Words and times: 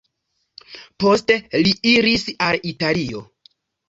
Poste 1.03 1.35
li 1.67 1.73
iris 1.91 2.23
al 2.47 2.57
Italio. 2.71 3.23